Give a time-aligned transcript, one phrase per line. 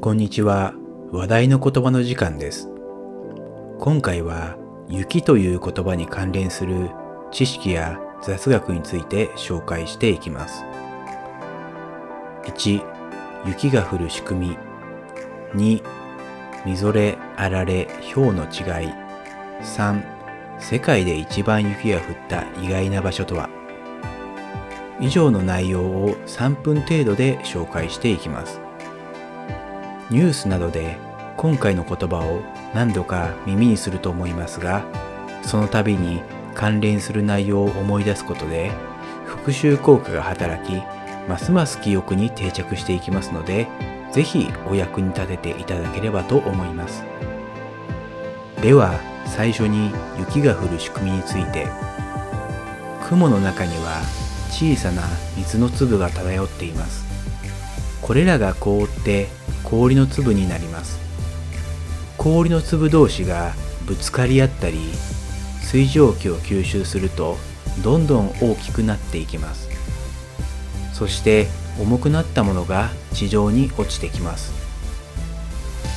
[0.00, 0.74] こんにちは。
[1.12, 2.68] 話題の言葉の時間です。
[3.78, 4.56] 今回は
[4.88, 6.90] 雪という言葉に関連する
[7.30, 10.64] 知識や雑学について紹介していきます。
[12.44, 12.82] 1、
[13.46, 14.56] 雪が降る仕組
[15.54, 15.78] み。
[15.78, 15.82] 2、
[16.66, 18.92] みぞれ、あられ、氷の違い。
[19.62, 20.02] 3、
[20.58, 23.48] 世界で一番雪が降った意外な場所とは
[25.00, 28.63] 以上の内容を3分程度で紹介していきます。
[30.14, 30.96] ニュースなどで
[31.36, 32.40] 今回の言葉を
[32.72, 34.84] 何度か耳にすると思いますが、
[35.42, 36.22] その度に
[36.54, 38.70] 関連する内容を思い出すことで
[39.26, 40.80] 復習効果が働き、
[41.28, 43.66] ますます記憶に定着していきますので、
[44.12, 47.02] ぜひお役に立てていただければと思います。
[48.62, 51.66] では、最初に雪が降る仕組みについて。
[53.08, 54.00] 雲の中には
[54.50, 55.02] 小さな
[55.36, 57.04] 水の粒が漂っています。
[58.00, 59.26] これらが凍って
[59.76, 61.00] 氷の粒になります。
[62.16, 63.54] 氷の粒同士が
[63.86, 64.78] ぶつかり合ったり、
[65.62, 67.38] 水蒸気を吸収すると
[67.82, 69.68] どんどん大きくなっていきます。
[70.92, 71.48] そして
[71.80, 74.52] 重くなったものが地上に落ちてきます。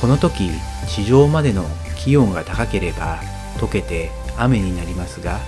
[0.00, 0.50] この時、
[0.88, 1.64] 地上までの
[1.96, 3.20] 気温が高ければ
[3.58, 5.38] 溶けて雨になりますが、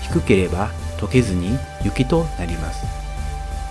[0.00, 2.86] 低ければ溶けずに雪となります。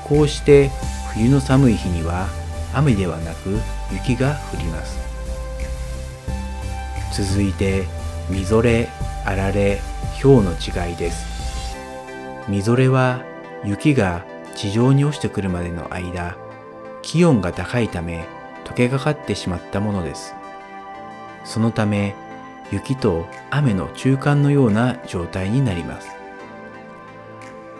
[0.03, 0.69] こうして
[1.15, 2.27] 冬の寒い日には
[2.73, 3.59] 雨ではなく
[3.91, 4.99] 雪が降ります。
[7.13, 7.85] 続いて、
[8.29, 8.87] みぞれ、
[9.25, 9.81] あられ、
[10.21, 11.75] 氷の違いです。
[12.47, 13.23] みぞれは
[13.65, 16.37] 雪が地上に落ちてくるまでの間、
[17.01, 18.25] 気温が高いため
[18.65, 20.33] 溶けかかってしまったものです。
[21.43, 22.15] そのため、
[22.71, 26.09] 雪と雨の中間のような状態になります。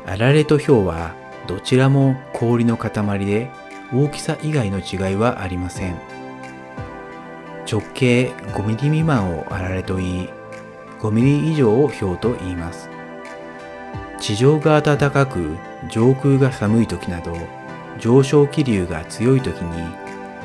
[0.05, 1.13] あられと氷は
[1.47, 3.49] どちらも氷の塊で
[3.93, 5.95] 大きさ以外の違いはありません。
[7.69, 10.29] 直径5ミリ未満をあられと言い、
[10.99, 12.89] 5ミリ以上を氷と言います。
[14.19, 15.57] 地上が暖かく
[15.89, 17.35] 上空が寒い時など
[17.99, 19.83] 上昇気流が強い時に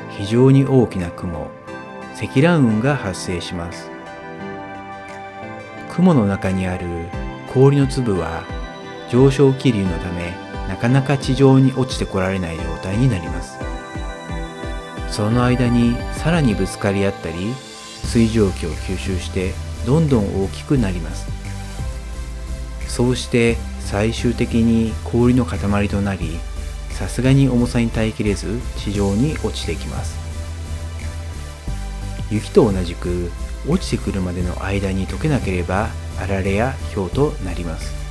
[0.09, 1.49] 非常に大きな雲、
[2.15, 3.89] 積乱雲が発生します。
[5.89, 6.87] 雲の中にある
[7.53, 8.43] 氷の粒は
[9.09, 10.33] 上昇気流のため
[10.67, 13.57] なかなか地上に落ちてこられない状態になります。
[15.09, 17.53] その間にさらにぶつかり合ったり
[18.03, 19.53] 水蒸気を吸収して
[19.85, 21.25] どんどん大きくなります。
[22.87, 26.37] そうして最終的に氷の塊となり
[26.89, 30.17] さすがに重さに耐えきれず地上に落ちてきます。
[32.29, 33.31] 雪と同じく
[33.67, 38.06] 落ちてくるまでの間に溶けなければあられや氷となります。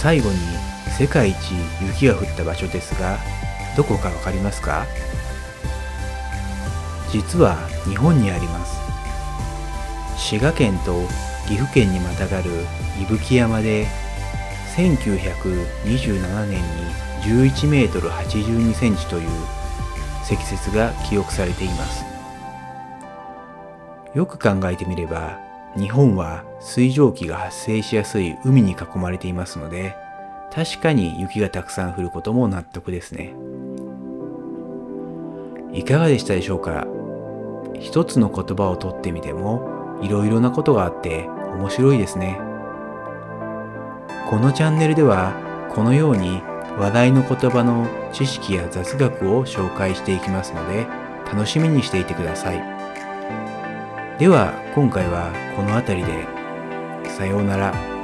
[0.00, 0.38] 最後に
[0.98, 1.36] 世界一
[1.82, 3.18] 雪が降った場所ですが
[3.76, 4.86] どこかわかりますか？
[7.12, 8.80] 実は日本にあります。
[10.16, 11.02] 滋賀県と
[11.46, 12.50] 岐阜県にまたがる
[12.98, 13.86] 伊吹山で
[14.74, 19.28] 1927年に11メートル82センチという
[20.24, 22.06] 積雪が記憶されています。
[24.14, 25.38] よく考えてみれば
[25.76, 29.94] 日本は水蒸気が発生しやすい海に囲まれていますので
[30.52, 33.34] 確かに雪がたくさん降ることも納得ですね。
[35.72, 36.88] いかがでしたでしょうか？
[37.78, 42.40] 一つの言葉をとってみてもいろいろなことがあって面白いですね。
[44.28, 45.34] このチャンネルでは
[45.70, 46.42] このように
[46.76, 50.86] 話題の言葉の知識や雑学を紹介していきますので
[51.26, 52.79] 楽しみにしていてください。
[54.20, 57.99] では今回はこの辺りでさようなら。